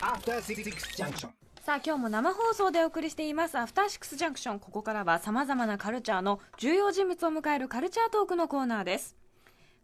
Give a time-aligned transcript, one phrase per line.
[0.00, 0.64] After Six
[1.02, 1.30] Junction.
[1.62, 3.56] さあ今日も生放送でお送りしています。
[3.56, 9.16] アフターシックスジャンクションここからは様々なカルチャーの重要人物を迎えるカルチャートークのコーナーです。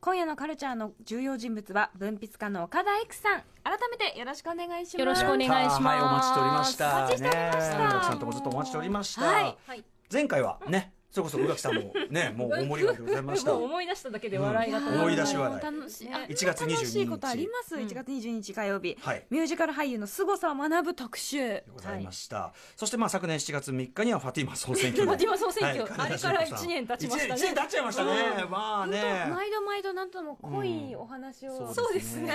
[0.00, 3.42] 今夜のカルチャーの重要人物は文筆家の岡田育さん。
[3.62, 4.98] 改めてよろしくお願いします。
[4.98, 5.82] よろしくお願いします。
[5.82, 6.88] はい、お待ちしておりました。
[6.90, 7.78] お待ちしておりました。
[7.78, 9.22] ね、さんともずっとお待ちしておりました。
[9.22, 9.84] はいはい。
[10.12, 13.52] 前回はね、それこそ宇垣さんもね、 もう大盛り上がございました。
[13.52, 15.00] もう思い出しただけで笑いが止まらない。
[15.04, 15.62] 思い出し笑い。
[15.62, 16.08] 楽しい。
[16.12, 16.74] あ1月22日。
[16.74, 19.24] 楽しいことあります、1月22日火曜日、はい。
[19.30, 21.38] ミュージカル俳優の凄さを学ぶ特集。
[21.38, 22.52] でございました。
[22.74, 25.04] そしてまあ昨年7月3日にはファティマ総選挙。
[25.06, 25.84] ファティマ総選挙。
[25.84, 26.10] はい。
[26.10, 27.34] あれから一年経ちましたね。
[27.36, 28.44] 一年一年経っちゃいましたね。
[28.50, 29.26] まあね。
[29.30, 32.34] 毎度毎度なんとも濃いお話を、そうですね。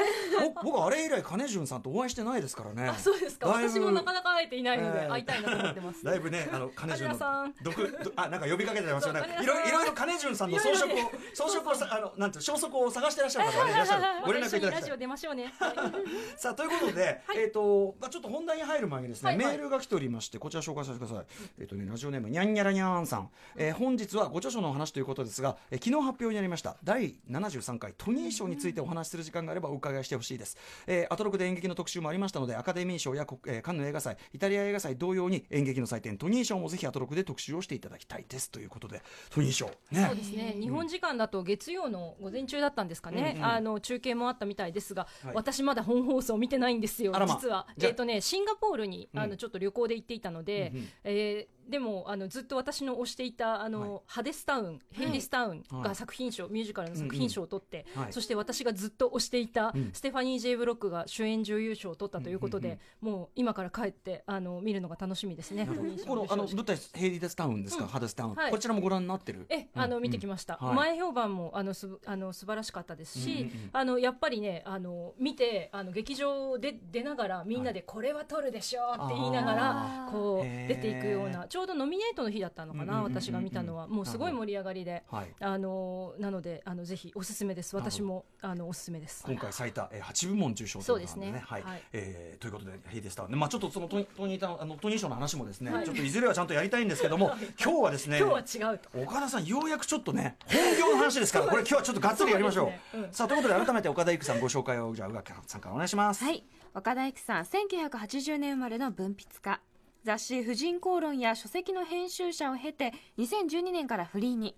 [0.56, 2.88] 僕僕あれ以来金潤さんとお会いしてないですからね。
[2.88, 3.50] あそうですか。
[3.50, 5.08] 私もなかなか会えていないのでええ。
[5.10, 6.04] 会いたいなと思ってます。
[6.04, 10.98] だいぶね、あの、金潤の金谷さん、毒、どあ、なんか呼びかけてますよいろいろいろ金潤さんの装飾を
[11.34, 14.04] 装飾をさ、あの、なんて消息を探してらっしゃる方 いらっしゃる。
[14.26, 14.98] ご連絡いただきたい。
[14.98, 15.54] 出ましょうね
[16.38, 21.26] さあ、ということで、えっと、まあちょっと本題に入る前にですね、メールが来ておりまして、こちら紹介させてください。
[21.60, 23.30] えっとね、ラジオネーム、にゃんにゃらにゃーんさん。
[23.56, 30.58] えー本日はご著書のお話ということですが、えー昨日発表になりました、第73回トニー賞についてお話しする時間があればお伺いしてほしいです。
[30.88, 38.52] えーアトロクで演劇の特集もありましたので、アカデミー賞や、こえーカンヌ映画祭、イタリア映画祭同様に演劇の祭典トニー賞もぜひアトロクで特集をしていただきたいです。
[38.52, 39.68] ということで、トニー賞。
[39.92, 40.06] ね。
[40.08, 40.56] そうですね。
[40.60, 43.44] 日本時間だと月曜の午前中だったんですかね、うん。
[43.44, 45.36] うんあの中継もあったみたいですが、はい。
[45.36, 47.12] 私まだ本放送見てないんですよ。
[47.12, 47.26] ま。
[47.26, 47.68] 実は。
[47.82, 49.30] えっ、とねシンガポールに、あうん。
[49.32, 50.90] のちょっと旅行で行っていたので、うんうん。
[51.04, 54.02] えーでもあのずっと私の推していたあの、はい。
[54.08, 55.84] ハデスタウンヘイディスタウンはい。
[55.84, 58.14] が作品賞、ミュージカルの作品賞を取って、うんうんはい。
[58.14, 59.92] そして私がずっと推していた、うん。
[59.94, 62.80] ステファニー・ジェイ・ブロックが主演女優賞を取ったということで、うんうん
[63.20, 65.68] もう今から帰ってあの見るのが楽しみですね。
[66.06, 68.52] このあの舞台ヘイディスタウンですか、ハデスタウン、はい。
[68.52, 69.46] こちらもご覧になってる？
[69.50, 70.58] え、あのうん見てきました。
[70.58, 70.76] はい。
[70.76, 73.70] 前評判もあのすあの素晴らしかったですし、うんうんうん。
[73.74, 80.12] あのやっぱりねあの見てあの劇場で出ながらみんなでこれは取るでしょうって言いながあらー。
[80.12, 85.04] こう出ていくようなちょうどノミネートの日だったのかな、うんうんうんうん私が見たのはもうすごい盛り上がりで。
[85.10, 87.76] はいあのなのであのぜひおすすめです。
[87.76, 89.24] 私もあのおすすめです。
[89.26, 91.40] 今回最多、えー、8部門受賞ということなんでね。
[91.40, 93.40] そうですねはい、はいえーということで、ヘイデスタウン。
[93.40, 97.32] まあちょっとそのトニトニータあのトニー賞の話もですね、はいちょっといずれはちゃんとやりたいんですけども、
[97.62, 98.90] 今日はですね、今日は違うと。
[99.02, 102.72] 岡田さん、ようやくちょっとね、本業の話ですから、これ今日はちょっとがっつりやりましょう。
[102.92, 106.24] そうねうんさあ、ということで改めて岡田育さんご紹介を、じゃあ、宇垣さんからお願いします。
[106.24, 106.44] はい
[106.76, 109.60] 岡田育さん1980年生まれの文筆家
[110.04, 114.56] 雑誌「婦人公論」や書籍の編集者を経て2012年からフリーに。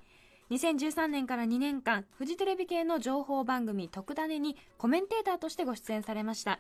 [0.52, 6.60] 2013年から2年間フジテレビ系の情報番組「特ダネ」にコメンテーターとしてご出演されました。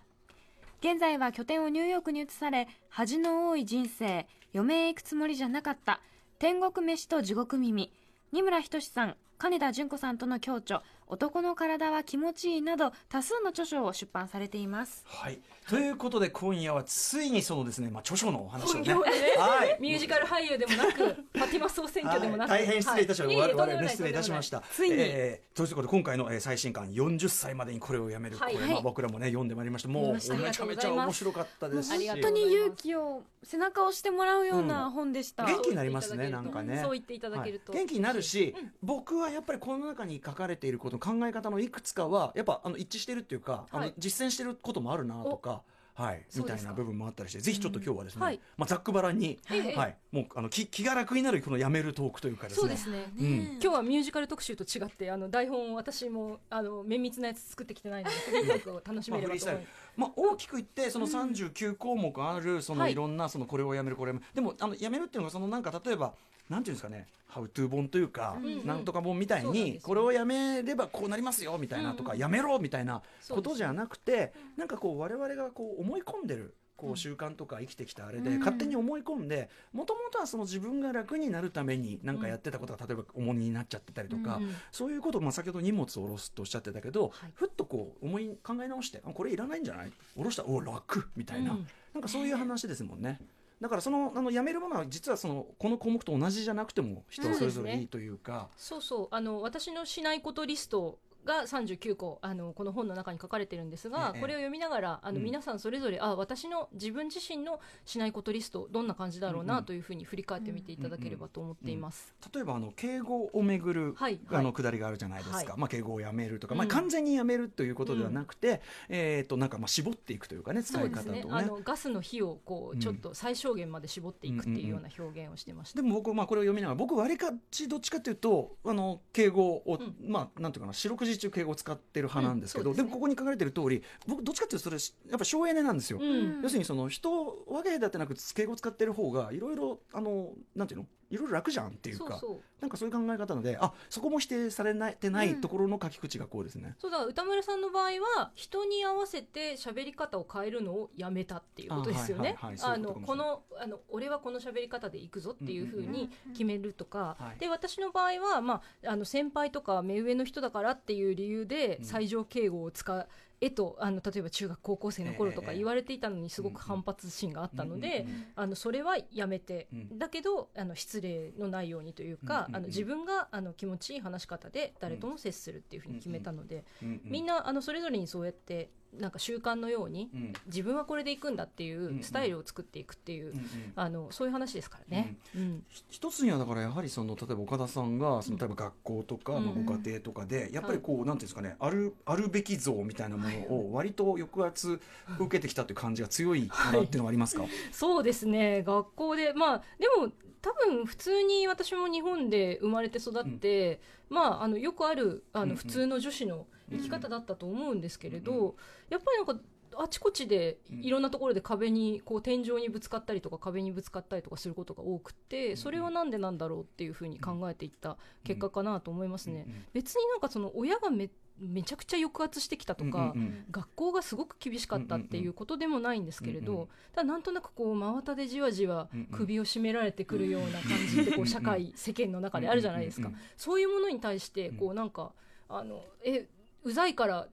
[0.80, 6.00] 現在は拠点をニューヨークに移され恥の多い人生余命へ行くつもりじゃなかった
[6.40, 7.92] 天国飯と地獄耳。
[8.32, 10.82] 二村仁さん金田純子さんとの共著。
[11.12, 15.04] 男の体は気持ちいいなど多数の著書を出版されています。
[15.06, 15.40] はい。
[15.70, 18.88] ということで、今夜はついにそのですね、まあ著書のお話をね。
[18.88, 18.94] ね。
[18.94, 19.78] はい。
[19.82, 22.66] ミュージカル俳優でもなく、 ファティマ総選挙でもなく、はい。
[22.66, 23.54] 大変失礼いたしました、はい。
[23.54, 24.64] 我々ね失礼いたしました。
[24.72, 24.96] ついに。
[25.00, 28.54] えーということで今回の、えー最新刊40歳までにこれをやめる、はい。
[28.54, 29.90] これ、まあ、僕らもね読んでまいりました。
[29.90, 31.98] もうめちゃめちゃ面白かったです。
[31.98, 36.80] し本当に勇気を背中を押してもらうような本でした、元気になりますねなんかね。
[36.82, 37.82] そう言っていただけると、はい。
[37.82, 43.94] 元気になるし、僕はやっぱりこの中に書かれていること考え方のいくつかはやっぱあの一致してるっていうか、あのはい。
[43.98, 45.64] 実践してることもあるなとか。
[45.94, 48.40] はい、みたいな部分もあったりして、ぜひちょっと今日はですね、はい。
[48.58, 49.76] まあざっくばらんに、ええ。
[49.76, 52.60] はい、もうあの気気が楽になるこのやめるトークというかですね。
[52.62, 53.28] そうですね、うん。
[53.28, 59.62] 今日はミュージカル特集と違ってあの台本を私もあの綿密なやつ作ってきてないのでフリートークを楽しまあ、めればと思いフリースタイル、
[59.98, 62.94] まあ、大きく言ってその39項目あるそのはい。
[62.94, 64.34] いろんなそのこれをやめるこれをやめる。
[64.34, 66.14] でもあのやめるっていうのがそのなんか例えば
[66.52, 68.68] なんていうんですかねハウトゥー本というか、ん。
[68.68, 84.42] なんとか本みたいにこれをやめればこうなりますよみたいなとか、やめろみたいなことじゃなくて、なんかこう我々がこう思い込んでるこう習慣とか生きてきたあれで、勝手に思い込んでもともとはその自分が楽になるために何かやってたことが例えば重荷になっちゃってたりとか、
[84.72, 87.32] そういうことを、まあ、先ほど荷物を下ろすとおっしゃってたけど、はい。
[87.34, 89.92] ふっとこう思い考え直してあこれいらないんじゃない？
[90.18, 91.68] 下ろしたお楽みたいな、うん。
[91.94, 93.20] なんかそういう話ですもんね。
[93.62, 99.08] だからそのあのやめるものは実はそのこの項目と同じじゃなくても人それぞれいいというか、そうそう。
[99.12, 104.22] あの私のしないことリストが39個あのこの本の中に書かれてるんですが、ええ。
[104.22, 105.24] これを読みながらあの、うん。
[105.24, 109.66] 皆さんそれぞれあ私の自分自身のしないことリストどんな感じだろううんうなん。
[109.66, 112.14] というふうに振り返ってみていただければと思っています。
[112.34, 115.48] 例えばあの敬語をめぐる、はいあの下りがあるじゃないですか、はい。
[115.58, 116.70] まあ、敬語をやめるとか、まあ、うん。
[116.70, 121.24] 完全にやめるということではなくて、えー、となんかまあ絞っていくというかね使い方とね。
[121.24, 121.26] ね。
[121.30, 122.80] あのガスの火をこううん。
[122.80, 125.82] ちょっと最小限まで絞っていくっていうような表現をしてました。
[125.82, 130.12] でも僕、まあ、これを読みながら僕わりかちどっちかというとあの敬語を、うん。
[130.12, 136.42] まあなんていうかな四六時時中敬語を使ってる派なんですけど、でもここに書かれてる通り僕どっちかっていうとそれやっぱ省エネなんですよ、うん。
[136.42, 140.86] 要するにその人を分け隔てなく敬語を使ってる方がいろいろあのなんていうの？
[141.12, 142.40] いろいろ楽じゃんっていうかそうそう。
[142.62, 152.38] なんかそういう考え方なのであそこも否定されないてないところの書き口がこうですね、そうだ歌丸さんの場合は人に合わせて喋り方を変えるのをやめたっていうことですよね。
[152.62, 163.08] あのこのあの俺はこの喋り方でいくぞっていうふうに決めるとか、はいで私の場合は、まあ、あの先輩とか目上の人だからっていう理由でうん最上敬語を使
[163.42, 168.06] えとあの例えば中学高校生の頃とかええ言われていたのにすごく反発心があったので、
[168.36, 170.00] あのそれはやめて、うん。
[170.00, 176.66] だけどあの失礼のないようにというか、あの自分があの気持ちいい話し方で誰とも接するっていうふうに決めたので、
[177.04, 180.34] みんなあのそれぞれにそうやってなんか習慣のようにうん。
[180.48, 183.46] 自分はこれでいくんだっていんうんうスタイルを作っていくっていう、うんうん。
[183.76, 185.18] あのそういう話ですからね。
[185.36, 194.80] うんひ一つにはだからやはりその例えば岡田さんがその例えば学校とか、うんまあ、ご家庭とかでやっぱりこう、なんていうんですかねあるあるべき像みたいなものを割と抑圧
[195.20, 198.64] 受けてきたという感じが強いかなっていうのはありますか、そうですね。
[198.64, 200.12] 学校でまあでも
[200.42, 203.80] 多分普通に私も日本で生まれて育って、
[204.10, 205.50] まああのよくあるあうんうん。
[205.50, 208.54] の普通の女子の生き方だったと思うんですけれど、うんう
[208.90, 209.44] やっぱりなんか
[209.78, 210.84] あちこちでうん。
[210.84, 219.46] いろんなところで壁にこう天井にぶつかったりとか壁にぶつかったりとかすることが多くてそれはなんでなんだろうっていうふうに考えていった結果かなと思いますね。
[219.74, 221.10] 別になんかその親がめ
[221.42, 223.46] めちゃくちゃ抑圧してきたとか、うんうんうん。
[223.52, 235.14] 学校がすごく厳しかったっていうことでもないんですけれど、うんうんただなんとなくこう真綿でじわじわうんうん首を絞められてくるような感じってこう社会世間の中であるじゃないですか、うんうんうんそういうものに対してこうなんか
[235.48, 236.28] あのえ
[236.64, 237.28] うざいから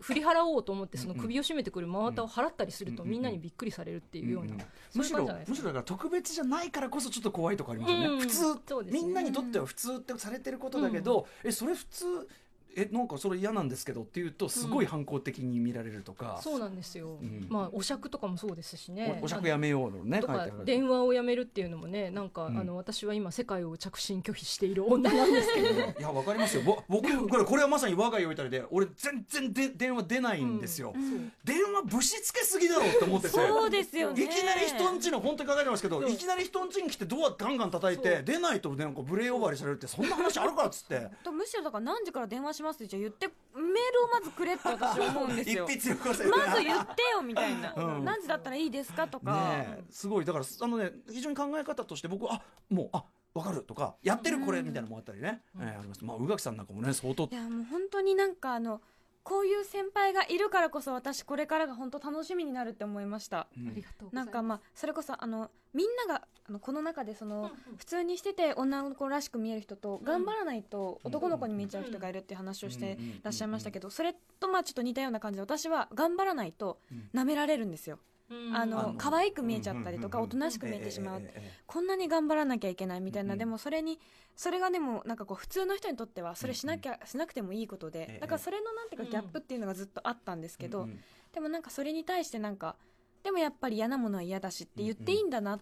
[0.00, 4.54] 振り払おうと思ってその首を絞めてくる真綿を払ったりするとうんみんなにびっくりされるっていうような、
[4.94, 8.44] むしろむしろだから特別じゃないからこそちょっと怖いとこありますよね、うん普通
[8.84, 12.28] ねみんなにとっては普通ってされてることだけど、えそれ普通
[12.76, 17.46] えなんかそれ嫌なんですけどっていうとすごい反抗的に見られるとか、そうなんですよ、うん。
[17.48, 19.18] まあお酌とかもそうですしね。
[19.22, 22.58] おお酌やめようのねとか書いてある電話をやめるっていうのもねなんか、うん。
[22.58, 25.80] あの私は今世界を着信拒否している女なんですけれど。
[25.98, 26.62] いやわかりますよ。
[26.62, 31.32] ぼ僕これこれはまさに我が家置いたりで俺全然で電話出ないんですよ、うん。
[31.44, 33.34] 電話ぶしつけすぎだろうって思ってて。
[33.34, 34.24] そうですよね。
[34.24, 41.08] いきなり人んちの本当に書かれてますけどいきなり人んちに来てドアガンガン叩いて出ないとなんか無礼呼ばわりされるってそんな話あるかっつって。
[41.22, 48.04] とむしろだから何時から電話しますってじゃあ言ってメールをまずくれって私は思うんです 一よまず言ってよみたいな、うん。
[48.04, 50.24] 何時だったらいいですかとか、すごい。
[50.24, 56.04] だからあのね非常に考え方として僕あもうあわかるとかやってるこれみたいなのもあったりね、えーあります。
[56.04, 57.28] まあ宇垣さんなんかもね相当。
[57.30, 58.80] いやもう本当になんかあの
[59.24, 63.48] こういう先輩がいるからこそ私これからが本当楽しみになるって思いました。
[63.58, 63.68] うん。
[63.68, 76.78] ありがとうなんかまあそれこそあのみんながあのこの中でその普通にしてて女の子らしく見える人と頑張らないと男の子に見えちゃう人がいるっていう話をしてらっしゃいましたけどそれとまあちょっと似たような感じで私は頑張らないと
[77.14, 77.96] 舐められるんですよ。
[77.96, 78.13] うん
[78.54, 81.22] あのの可愛く見えちゃったりとかおとなしく見えてしまう。
[81.66, 83.34] こんなに頑張らなきゃいけないみたいな。
[83.34, 84.00] んでもそれに
[84.34, 90.88] それがでもなんかこう普通の人にとってはそれしなきゃしなくてもいいことええでだからそれのなんていうかギャップっていうのがずっとあったんですけど
[91.32, 92.76] でもなんかそれに対してなんか
[93.22, 95.58] でもやっぱり嫌なものは嫌だしって言っていいんだな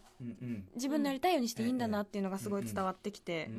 [0.74, 3.50] 自分のやりたいようにしていいんだなっていうのがすごい伝わってきて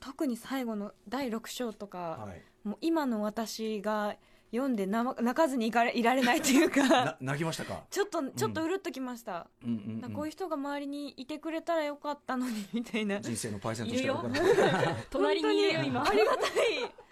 [0.00, 2.42] 特に最後の第6章とかはい。
[2.64, 4.14] もう今の私が
[4.52, 6.86] 読んでな泣かずにいかれいられないっていうか。
[6.86, 7.80] な泣きましたか？
[7.90, 13.18] ちょっとちょっとうるっときました、うんうんこういう人が周りにいてくれたらよかったのにみたいな。
[13.20, 16.50] 人生のパイセンとしているよ僕は隣にいるよ今ありがたい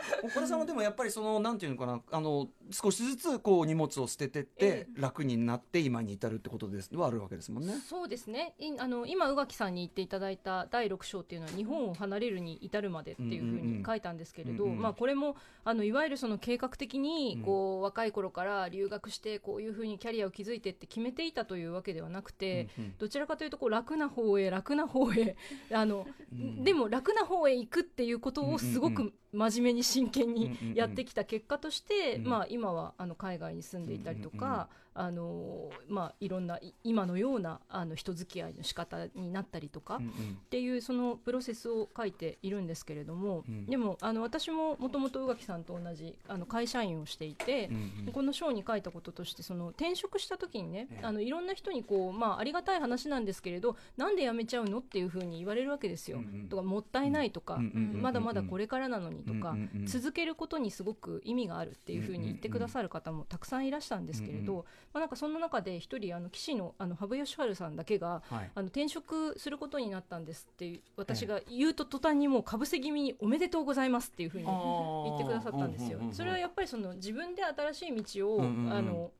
[0.24, 7.74] 岡田さんはでもやっぱりそのなんていうのかなあの少しずつこう荷物を捨ててってえ楽になって今に至るってことですはあるわけですもんね。
[7.86, 8.54] そうですね。
[8.58, 14.76] いあの今宇垣さんに言っていただいた第6章っていうのは日本を離れるに至るまでっていうふうに書いたんですけれど、うんうん。
[14.76, 17.42] うんまあ、これもあのいわゆるその計画的にうん。
[17.42, 22.94] こう、若い頃から留学してこういうふうにキャリアを築いてって決めていたというわけではなくて、うんうん。
[22.98, 25.36] どちらかというとこう楽な方へ楽な方へ
[25.72, 32.26] あの、うんでも楽な方へ行くっていうことをすごく真面目に真剣にうんやってきた結果として、うん。
[32.26, 40.10] まあ、今はあの海外に住んでいたりとか、あのまあ、いろんない今のようなあの人付き合いの仕方になったりとか、うんうん。
[40.10, 40.12] っ
[40.50, 43.66] ていうそのプロセスを書いているんですけれども、うん。
[43.66, 48.12] でもあの私ももともと宇垣さんと同じあの会社員をしていて、うんうん。
[48.12, 51.06] この章に書いたこととしてその転職した時にね、ええ。
[51.06, 56.18] あのいろんな人にこう、まあ、ありがたい話なんですけれどなんで辞めちゃうのっていうふうに言われるわけですよ。
[56.18, 56.48] うんうん。
[56.48, 59.86] とかもったいないとか、うんうんうんうんまだまだこれからなのにとか、うんうんうん。
[59.86, 68.50] 続けることにすごく意味があるっていうふうに言ってくださる方もたくさんいらしたんですけれど、まあ、なんかそんな中で一人あの棋士のあの羽生善治さんだけがはい。
[68.54, 75.98] あの転職することになったんですって私が言うと途端にもうかぶせ気味におめでとうございますっていうふうに言ってくださったんですよ。
[76.02, 76.12] あー。
[76.12, 78.72] それはやっぱりその自分で新しい道を、うんうんうん。
[78.72, 79.10] あの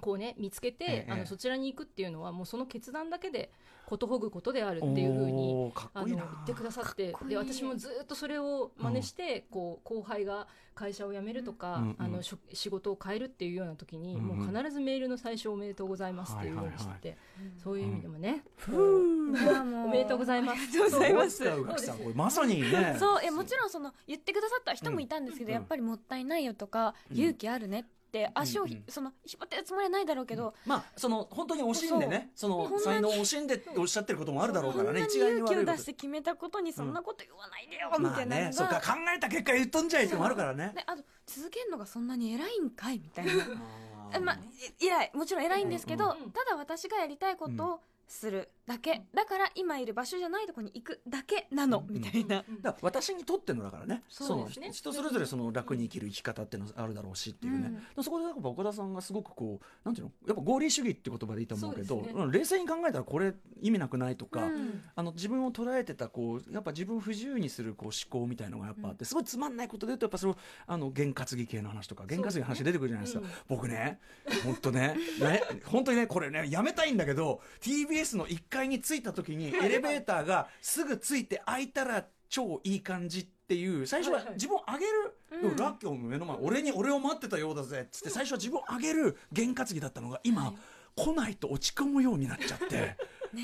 [0.00, 1.12] こうね見つけて、ええ。
[1.12, 3.50] あのそちらに行くっていうのはもうその決断だけで
[3.90, 7.30] ことほぐことであるっていうふうにあの言ってくださってかっこいい。
[7.30, 17.18] で私もずっとそれを真似して、こう後輩が会社を辞めるとか、あのしょ仕事を変えるっていうような時に、もう必ずメールの最初おめでとうございますっていうようにして、はいはい
[17.64, 20.60] そういう意味でもね、おめでとうございます。
[20.60, 21.92] ありがとうございます。
[22.14, 22.96] まさにね。
[22.96, 25.54] そうえもちろんその言ってくださった人もいたんですけど、うん。
[25.54, 27.16] やっぱりもったいないよとか、うん。
[27.16, 27.99] 勇気あるねって
[28.34, 28.84] 足をひ、うんうん。
[28.88, 44.34] その引っ張ってるつもりはないだろうけど、まあその本当に惜しんでねその才能を惜しんでっておっしゃってることもあるだろうからね一概に勇気を出して決めたことにそんなこと言わないでよ、みまあたいなのが、ねそうか考えた結果言っとんじゃいってのもあるからねであと続けるのがそんなに偉いんかいみたいなまあ
[44.80, 51.94] い偉いもちろん偉いんですけど、うんうんただ私がやりたいことをするだけ、だから今いる場所じゃないところに行くだけなの、うん。
[51.94, 54.02] みたいな、うんだから私にとってのだからね。
[54.08, 54.68] そうですね。
[54.68, 60.12] の人それぞれその楽に生きる生き方っていうのあるだろうしっていうね、そこでやっぱ岡田さんがすごくこうなんていうの？
[60.28, 64.82] やっぱ合理主義って言葉でいいと思うけど冷静に考えたらこれ意味なくないとか、うん。
[64.94, 70.36] あの自分を捉えてたこうやっぱ自分を不自由にするこう思考みたいのがやっぱあって、すごいつまんないことで言うとやっぱその
[70.66, 73.98] あの験担ぎ系の話とか験担ぎの話出てくるじゃないですか、そうですね僕ね
[74.44, 84.34] 本当ね ね本当にねこれねやめたいんだけど TBS の1階に着いた時にエレベーターがすぐついて開いたら超いい感じっていう最初ははいはい。
[84.34, 84.92] 自分を上げる、
[85.32, 85.56] うん。
[85.56, 87.84] でもラッキョの目の前俺に俺を待ってたようだぜ。
[87.86, 90.52] っつって最初は自分を上げる験担ぎだったのが今、
[90.96, 92.96] 来ないと落ち込むようになっちゃって。
[93.32, 93.42] ね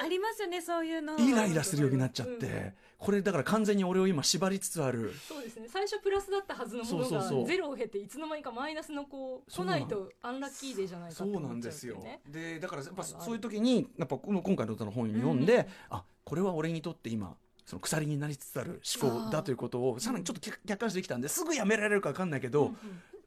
[0.00, 1.18] えありますよねそういうの。
[1.18, 5.12] イライラするようになっちゃって、うんこれだから完全に俺を今縛りつつある。
[5.28, 5.68] そうですね。
[5.68, 12.02] 最初プラスだったはずのものがゼロを経ていつの間にかマイナスのこう来ないとアンラッキーデーじゃないかそうなんですよ。
[12.28, 22.72] でだからやっぱそういう時にやっぱこの今回の歌の本読んで、あこれは俺にとって今その鎖になりつつある思考だということをさらにちょっと客客観視できたんですぐやめられるか分かんないけど、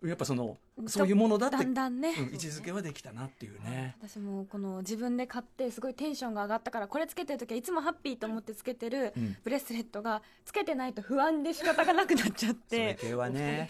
[0.04, 3.96] やっぱそのそういうものだってだんだんね、うん位置づけはできたなっていうね。
[4.02, 9.36] 私もこの自分で買ってすごいテンションが上がったからこれつけてる時はいつもハッピーと思ってつけてるうん。
[9.44, 13.70] ブレスレットがつけてないと不安で仕方がなくなっちゃっそれて系はね。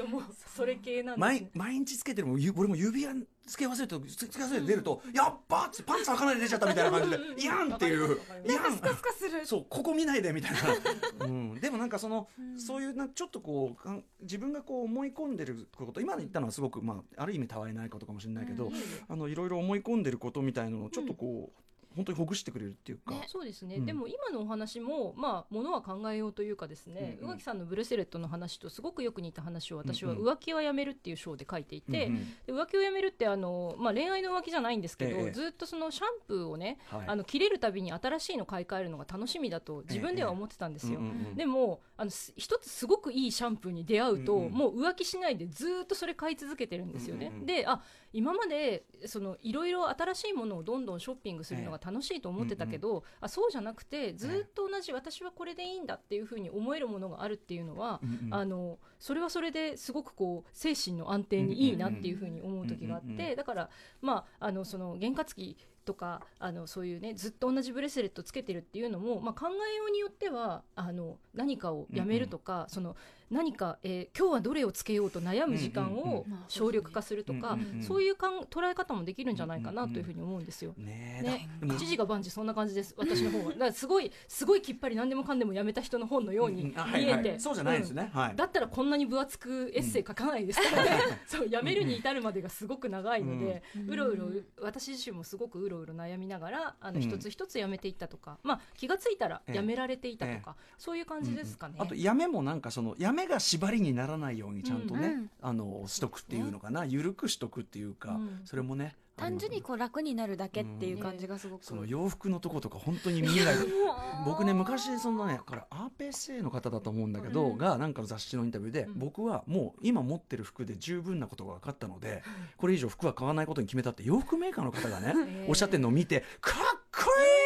[0.56, 3.16] それ系なんです毎ね毎日つけてるもゆ俺も指輪
[3.50, 8.20] つけ忘れるとつけ忘れて出ると、やっばってパンツ開かないで出ちゃったみたいな感じでいやんっていう。
[8.48, 8.76] いやん。
[8.76, 9.46] スカスカする。
[9.46, 10.60] そうここ見ないでみたいな、
[11.26, 12.60] うん、でもなんかその、うん。
[12.60, 13.90] そういうなちょっとこう
[14.22, 18.74] 自分がこう思い込んでること今言ったのはすごく、まあ、ある意味たわいないことかもしれないけど、うん。
[19.08, 23.86] あのいろいろ思い込んでることみたいのをちょっとこう、本当にほぐしてくれるっていうか、ねそうですね、うん。
[23.86, 27.32] でも今のお話もまあものは考えようというかですね、うんうん。
[27.32, 32.26] 宇垣さんのブレスレットの話とすごくよく似た話を私は浮気はやめるっていう章で書いていて、うんうん。
[32.46, 37.08] で浮気をやめるってあの、まあ、恋愛の浮気じゃないんですけど、ええずっとそのシャンプーをね、はい。
[37.08, 41.00] あの切れるたびに新しいの買い替えるのが楽しみだと自分では思ってたんですよ。
[41.00, 41.36] うんうんうん。
[41.36, 44.52] でもあのす一つすごくいいシャンプーに出会うと、うんうん。
[44.54, 47.28] もう浮気しないでずっとそれ買い続けてるんですよね。
[47.28, 63.70] うんうんうんであ今までそのいろいろ新しいものをどんどんショッピングするのが楽しいと思ってたけど、あそうじゃなくてずっと同じ、私はこれでいいんだっていうふうに思えるものがあるっていうのは、うんうんあのそれはそれですごくこう精神の安定にいいなっていうふうに思う時があっうんうんうんてだから
[64.02, 65.56] まああのその験担ぎ
[65.90, 72.96] とかあのそういうねずっと同じブレスレットつけてるっていうのも、まあ、考えようによってはあの何かをやめるとか、その
[73.32, 80.74] 何か、えー今日はどれをつけようと悩む時間をうん省力化するとか、うんうんうんそういうかん捉え方もできるんじゃないかなというふうに思うんですよ。
[80.78, 81.48] ね。
[81.64, 82.94] 一時が万事そんな感じです。
[82.98, 83.46] 私の方は。
[83.54, 86.80] だからすごいすごいきっぱり何でもかんでもやめた人の本のように見うん。
[86.80, 87.30] あはいえて。
[87.30, 88.36] はいそうじゃないんですね、はい。
[88.36, 90.62] だったらこんなに分厚くエッセイ書かないです。
[90.62, 94.28] からね、そうやめるに至るまでがすごく長いので、うんうろうろ
[94.62, 97.02] 私自身もすごくうろうろ悩みながらあのうん。
[97.04, 101.76] 一つ一つやめていったとか、まあ、気がついたらやめられていたとか、そういう感じですかね。
[101.78, 106.86] あとやめもなんかそのやめが縛りにならないようにちゃんとね、うんうんあのしとくっていうのかな。
[106.86, 108.42] 緩くしとくっていうか、うん。
[108.46, 113.56] それもね単純にこう楽になるだけっていう感じがすごく、その洋服のとことか本当に見えない。
[114.26, 117.58] 僕ね昔そのねこれ RPSA の方だと思うんだけど、うん。
[117.58, 119.00] がなんかの雑誌のインタビューで、うん。
[119.00, 122.24] 僕はもう今持ってる服で十分なことが分かったので、
[122.58, 125.14] これ以上服は買わないことに決めたって洋服メーカーの方がね
[125.48, 127.39] おっしゃってるのを見てかっこいい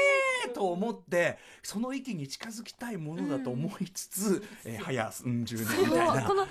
[0.54, 6.24] と思ってその域に近づきたいものだと思いつつ、えー早うん十年そうみたいな。
[6.24, 6.46] この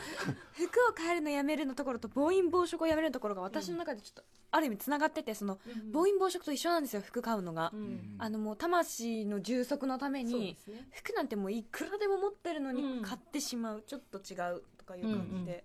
[0.53, 5.93] 服を変えるのやめるのところと暴飲暴食をやめるのところが私の中でちょっとある意味つながっててそのうん。
[5.93, 8.17] 暴飲暴食と一緒なんですよ服買うのが、うん。
[8.19, 10.89] あのもう魂の充足のためそうにね。
[10.93, 12.77] 服なんてもういくらでも持ってるのうん。
[12.99, 15.65] に買ってしまう、ちょっと違うとかいう感じで、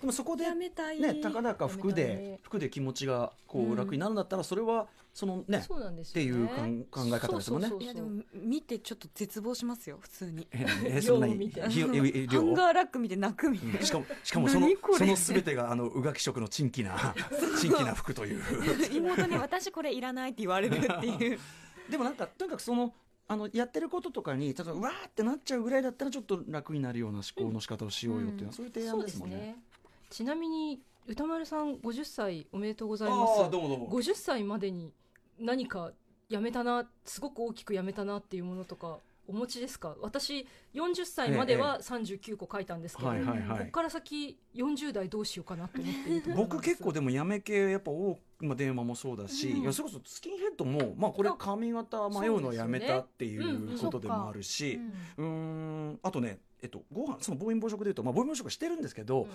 [0.00, 1.00] でもそこでやめたい。
[1.00, 4.86] ねたかだか服でね服で気持ちがこうんう楽になるんだったらそれは
[5.18, 7.68] そのねそうなんですっていう考え方ですもんね。
[7.68, 7.82] そうそうそうそう。
[7.82, 10.46] いやでも見てちょっと絶望しますよ普通に。
[10.52, 13.80] ええ そんなにハンガーラック見て泣くみたいな。
[13.80, 17.16] うんしかもしかもそのその全てがあの宇垣色の珍奇な
[17.60, 18.40] 珍奇な服という。
[18.94, 21.40] 妹に私これいらないって言われるっていう。
[21.90, 22.94] でもなんかとにかくその
[23.26, 29.56] あのやってることとかに例えばうわーってなっちゃうぐらいだったらちょっと楽になるような思考の仕方をしようよっていうのは、そういう提案ですもんね。
[30.10, 33.42] ちなみに歌丸さん50歳おめでとうございあます。
[33.42, 33.88] あどうもどうも。
[33.88, 34.92] 50歳までに
[35.38, 35.92] 何か
[36.28, 39.94] やめたなすごく大きくやめたなっていうものとかお持ちですか？
[40.00, 43.14] 私40歳までは39個書いたんですけど、こ
[43.66, 53.38] こから先40代どうしようかなと思って僕結構でもやめ系やっぱ多く、まあ、電話もそうだし、うんいやそれこそスキンヘッドも、まあ、これあ髪型迷うのやめたってい
[53.76, 54.80] そうことでもあるし、
[55.18, 59.28] うーんあとね、えっと、ご飯その暴飲暴食でいうと、まあ、暴飲暴食してるんですけど、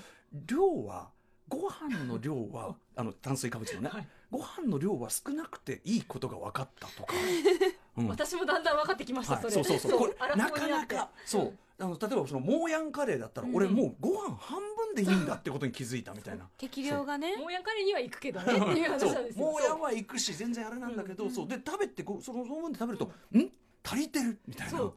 [0.47, 1.11] 量は
[1.47, 7.13] ご飯の量はあの炭水化物のね、はいご飯の量は少なくていいことが分かったとか、
[7.97, 8.07] うん。
[8.07, 9.53] 私もだんだん分かってきました、はい、それ。
[9.53, 9.99] そうそうそう。
[9.99, 11.57] これなかなかそう。
[11.79, 13.55] あの例えばそのモーヤンカレーだったら、うん。
[13.55, 16.49] 俺もうご飯半分でいいんだってことに気づいたみたいな。
[16.57, 17.37] 適量がね。
[17.37, 17.51] もう。
[17.51, 18.53] やん彼には行くけどね。
[18.57, 19.45] っていう話なんですよ。
[19.45, 21.47] モーヤンは行くし全然あれなんだけど、うんそう。
[21.47, 23.51] で食べてこうそのその分で食べると、ん。
[23.83, 24.39] 足りてる？
[24.47, 24.79] みたいな。
[24.79, 24.93] そう。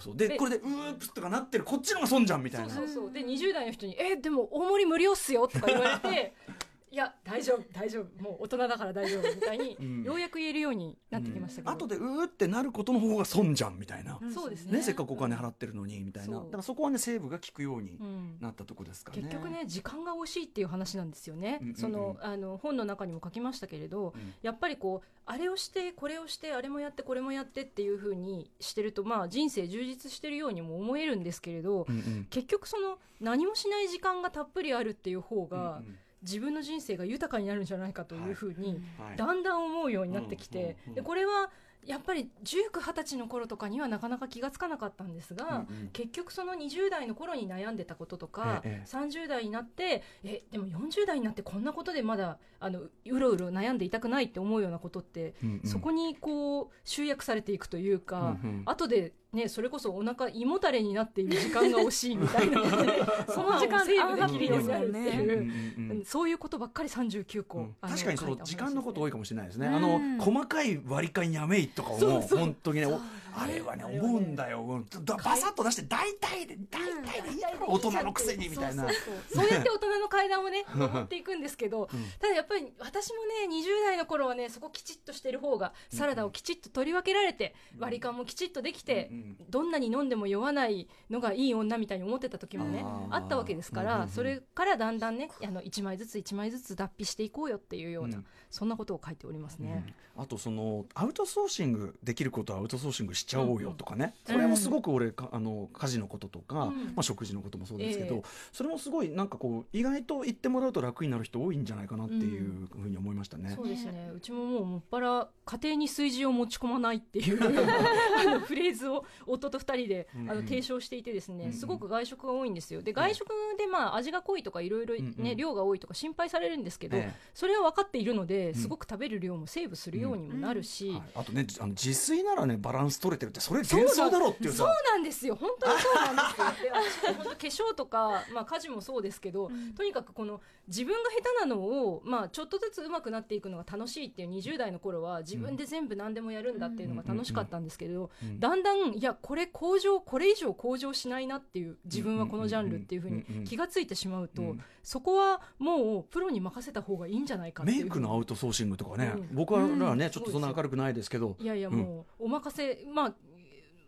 [0.00, 1.62] そうででこれでうープスとかなってる。
[1.62, 2.74] こっちのが損じゃんみたいな。
[2.74, 3.12] そうそうそう。
[3.12, 6.34] で20代の人に「えでも大盛り無料っすよ」とか言われて
[6.92, 8.22] 「いや大丈夫大丈夫。
[8.22, 10.02] もう大人だから大丈夫」みたいに、 うん。
[10.02, 14.78] ようやく言えるようになってきましたけど、後でうーってなることの方が損じゃんみたいな、うんそうですね。
[14.78, 16.38] ねせっかくお金払ってるのにみたいな。
[16.38, 18.38] だからそこはねセーブが効くようにうん。
[18.40, 21.76] なったとこですかね、結局ね時間が惜しいっていう話なんですよね、うんうんうん。
[21.76, 24.34] そのあの本の中にも書きましたけれど、うん。
[24.42, 32.26] やっぱりこうあれをしてこれをしてあれもやってこれもやってっていうふうにしてるとまあ人生充実してるようにも思えるんですけれど、うんうん。
[32.30, 39.16] 結局その何もしない時間がたっぷりあるっていう方が、うんうん自分の人生が豊かになるんじゃないかというふうに、はい。
[39.16, 41.50] だんだん思うようになってきて、でこれは
[41.86, 45.90] やっぱり1920歳の頃とかにはなかなか気がつかなかったんですが、うんうん。
[45.92, 55.68] 結局その20代の頃に悩んでたこととか、ええ30代になってえでも40代になってこんなことでまだあのうろうろ悩んでいたくないって思うようなことって、うんうん。
[55.68, 58.62] そこにこう集約されていくというか、うんうん。
[58.66, 62.60] 後でねそれこそお腹胃もたれになっている時間が惜しいみたいな。
[63.28, 66.04] その時間セーブできるようになるっていう。
[66.04, 67.74] そういうことばっかり39個、うん。
[67.80, 69.68] 確かにその時間のこと多いかもしれないですね。
[69.68, 69.74] うん。
[69.74, 73.00] あの細かい割り勘やめいとかも本当にね、おそう
[73.36, 74.84] あれはね思うんだよ。
[75.06, 78.86] バサッと出して大体で大体でいいだろ大人のくせにみたいな。
[79.32, 81.88] そうやって大人の階段をね登っていくんですけど、
[82.18, 83.16] ただやっぱり私も
[83.48, 89.10] ね20代の頃はねそこきちっとしてる方がサラダをきちっと取り分けられて、割り勘もきちっとできて、
[89.48, 98.26] どんなに飲んでも酔わないのがいい女みたいに思ってた時もねあったわけですからそれからだんだんねあの1枚ずつ1枚ずつ脱皮していこうよっていうような、うん。
[98.50, 99.94] そんなことを書いておりますね。
[100.16, 106.84] あとそのアウトソーシングできることはアウトソーシングしちゃおうよとかね、うんそれもすごく俺かあの家事のこととか、うん。
[106.86, 108.22] まあ、食事のこともそうですけど、ええ。
[108.52, 113.52] それもすごいなんかこう意外と言ってもらうと楽になる人多いんじゃないかなっていうふうに思いましたね。
[113.56, 114.10] そうですね。
[114.14, 122.82] うちももうもっぱら家庭に炊事を持ち込まないっていう あのフレーズを夫と二人であの提唱していてですね、すごく外食が多いんですよ。
[122.82, 123.28] で外食
[123.58, 128.54] でまあ味が濃いとかいろいろね量が多いとか心配されるんですけど、えそれは分かっているのでん。
[128.54, 130.94] すごく食べる量もセーブするようにもなるし。
[131.14, 134.74] あとねあの自炊ならねバランス取れてるってそれ幻想だろっていうそうさ。
[134.92, 135.34] なんですよ。
[135.34, 137.14] 本当にそうなんですよ。
[137.24, 139.72] 化粧とか、まあ、家事もそうですけど、うん。
[139.74, 148.40] とにかくこの自分が下手なのを、まあ、ちょっとずつ上手くなっていくのが楽しいっていう20代の頃は自分で全部何でもやるんだっていうのが楽しかったんですけど、うん。
[148.40, 154.64] だんだんいやこれ向上これ以上向上しないなっていう自分はこのジャンルっていうふうに気がついてしまうと、うん。
[154.82, 159.28] そこはもうプロに任せた方がいいんじゃないかメイクのアウトソーシングとかね、うん。
[159.32, 161.76] 僕らはね、うんちょっとそんな明るくないですけど、いやいやうん。
[161.76, 162.99] もうお任せ、まあ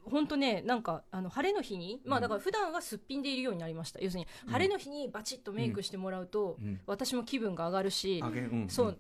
[0.05, 4.01] 本当ねなんかあの晴れの日に、まあだから普段はすっぴんでいるようになりました。
[4.01, 4.53] 要するにうん。
[4.53, 6.81] 晴れの日にバチッとメイクしてもらうと、うん。
[6.87, 8.67] 私も気分が上がるし、うん。
[8.69, 8.99] そう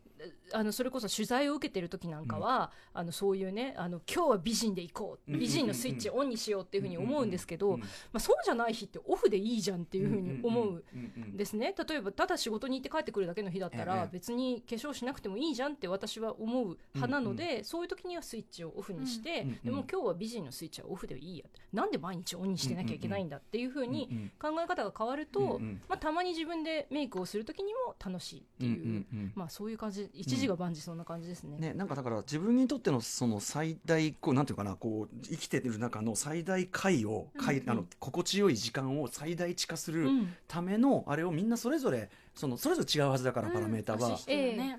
[0.53, 5.41] あのそれこそ取材を受けてる時なんかは、あのそういうねあの今日は美人で行こううん。
[5.41, 7.81] 美人のスイッチオンにしようっていうふうに思うんですけど、うん。
[7.81, 10.73] まあ、そうじゃない日ってオフでいいじゃんっていうふうに思う。
[10.73, 11.37] んうん。
[11.37, 11.75] ですね。
[11.89, 13.85] 例えばただ仕事に行って帰ってくるだけの日だったええ。
[13.85, 19.49] ら別に化粧しなくてもいいじゃんって私は思う派なので、そういう時にはスイッチをオフにして、うん。
[19.49, 19.59] うん。
[19.65, 25.83] でも今日は美人のスイッチはオフでいいやなんで毎日オンにしてなきゃいけないんだっていうふうにうんうん考え方が変わると、うんうん。
[25.89, 30.11] まあ、たまに自分でメイクをする時にも楽しいっていう、うんうんうんまあ、そういう感じ。
[30.13, 31.59] 一時が万事そんな感じですね。
[31.59, 37.71] ね、なんかだから自分にとってのその最大こうなんていうかなこう生きてる中の最大回を、回うんうん。
[37.71, 40.35] あの心地よい時間を最大値化するうん。
[40.49, 44.19] ためのあれをみんなそれぞれそのそれぞれ違うはずだから、パラメーターは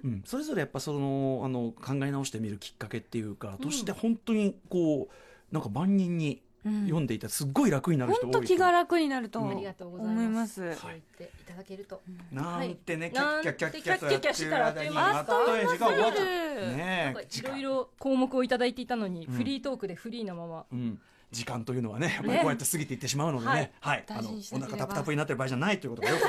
[0.04, 5.14] うん、それぞれやっぱそのあの考え直してみるきっかけっていうか、として本当にこう
[5.54, 10.40] なんか万人にうん読んでいたらすっごい楽になる人多い本当気が楽になるとうんありがとうござい思いま。
[10.42, 10.80] ますす。
[10.80, 12.02] そう言っていただけると。
[12.32, 20.66] なんてね、キはいャッキャッキャッキャッとやってる間になんてキャッキャッキャッしたらあっという間あっという間に時間終わっちゃういろいろ項目をいただいていたのに、うんフリートークでフリーなまま。
[20.72, 21.00] うん、
[21.32, 26.22] 時間というのはね、やっぱりこうやって過ぎていってしまうのでね、はい、あ大の事にしなければお腹タプタプになってる場合じゃないということがよく。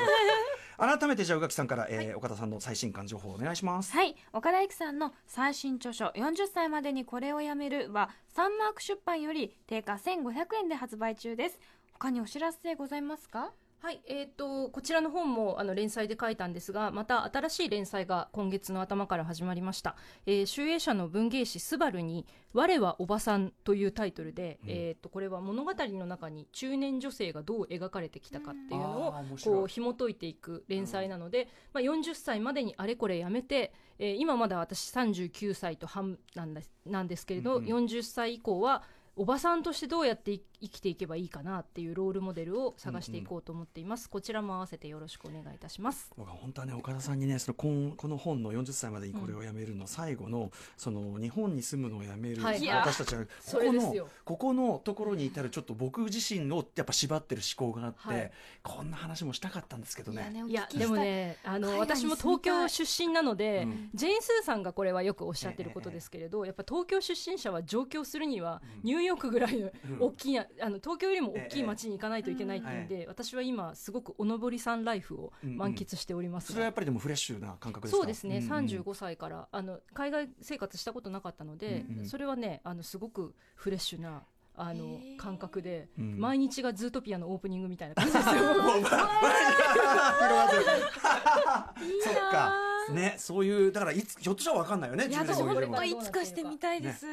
[0.77, 3.93] 改めてじゃあ宇垣さんから、えー岡田さんの最新刊情報をお願いします。
[3.93, 4.15] はい。
[4.33, 11.61] 岡田育さんの最新著書「40歳までにこれをやめる」はサンマーク出版より定価1500円で発売中です。
[11.93, 13.53] 他にお知らせございますか？
[13.85, 19.95] はい、えー、とこちらの本もあの連載で書いたんですがまた新しい連載が今月の頭から始まりました、
[20.25, 24.71] えー、集英社の文芸誌「スバルに「我はおばさん」というタイトルで、うん。
[24.71, 29.57] えー、とこれは物語の中に中年女性がどう描かれてきたかっていうのをあー面白い。
[29.57, 37.85] こう紐解いていく連載なので、まあ、40歳までにあれこれやめて、えー今まだ私39歳と半なんですなんですけれど、うんうん。
[37.85, 38.83] 40歳以降は
[39.17, 46.11] おばさんとしてどうやってい生きていけばいいかなっていうロールモデルを探していこうと思っています、こちらも合わせてよろしくお願いいたします。
[46.17, 52.67] 僕は本当はね岡田さんにねそのこんこの本の40歳までにこれをやめるの最後の、その日本に住むのをやめる、はい。
[52.67, 58.33] 私たちはこそこのここのところに至るちょっと僕自身をやっぱ縛ってる思考があって、はい。
[58.63, 60.31] こんな話もしたかったんですけどね。
[60.31, 63.91] ねいやでもねあの私も東京出身なので、うん。
[63.95, 69.99] ジェーン・スーさんがこれはよくおっしゃってることですけれど、やっぱ東京出身者は上京するにはうんニューヨークぐらいのうん。
[70.01, 76.49] 大きいな、あの東京よりも大きい街に行かないといけないっていうんで、私は今すごくおのぼりさんライフを満喫しております。
[76.49, 77.97] がそれはやっぱりでもフレッシュな感覚ですか？
[77.99, 82.07] そうですね、んん35歳からあの海外生活したことなかったので、うんうん。
[82.07, 84.23] それはねあのすごくフレッシュな
[84.57, 86.19] あの感覚で、うん。
[86.19, 88.35] 毎日がズートピアのオープニングみたいな感じですよ。
[92.05, 92.53] そっか
[92.93, 97.07] ねそういうだからいつひょっとしたらわかんないよねいや10年後20年後本当いつかしてみたいです、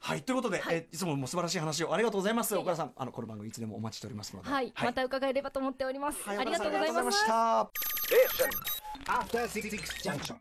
[0.00, 0.22] はい。
[0.22, 2.54] ということで、えいつも素晴らしい話をありがとうございます。
[2.56, 4.50] 岡田さんあのこの番組いつでもお待ちしておりますので。
[4.50, 6.22] はい、また伺えればと思っております。
[6.24, 6.38] はい。
[6.38, 7.70] ありがとうございました。
[10.02, 10.36] Junction.